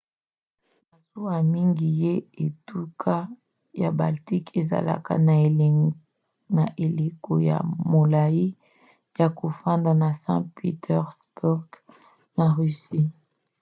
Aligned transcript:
masuwa 0.89 1.35
mingi 1.53 1.87
ya 2.03 2.13
etuka 2.45 3.15
ya 3.81 3.89
baltique 3.97 4.51
ezalaka 4.61 5.13
na 6.55 6.63
eleko 6.85 7.33
ya 7.49 7.57
molai 7.91 8.45
ya 9.17 9.27
kofanda 9.39 9.91
na 10.01 10.09
saint-pétersbourg 10.23 11.69
na 12.37 12.45
russie 12.57 13.07